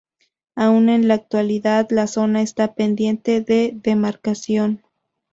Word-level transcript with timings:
Aún 0.55 0.89
en 0.89 1.07
la 1.07 1.13
actualidad 1.13 1.91
la 1.91 2.07
zona 2.07 2.41
está 2.41 2.73
pendiente 2.73 3.41
de 3.41 3.73
demarcación. 3.83 4.81